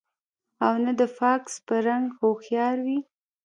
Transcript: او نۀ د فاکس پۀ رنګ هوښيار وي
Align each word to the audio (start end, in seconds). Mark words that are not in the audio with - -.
او 0.65 0.73
نۀ 0.83 0.91
د 0.99 1.01
فاکس 1.17 1.53
پۀ 1.65 1.75
رنګ 1.87 2.05
هوښيار 2.19 2.77
وي 2.85 2.99